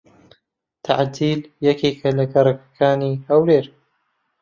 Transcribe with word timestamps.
تەعجیل 0.85 1.41
یەکێکە 1.67 2.09
لە 2.17 2.25
گەڕەکەکانی 2.33 3.15
هەولێر. 3.27 3.65